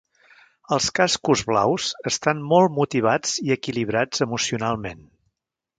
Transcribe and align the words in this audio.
Els 0.77 0.87
cascos 0.99 1.43
blaus 1.51 1.91
estan 2.13 2.41
molt 2.55 2.75
motivats 2.81 3.39
i 3.49 3.55
equilibrats 3.59 4.29
emocionalment. 4.31 5.11